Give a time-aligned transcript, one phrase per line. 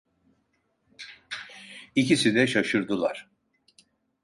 [1.95, 3.27] İkisi de şaşırdılar.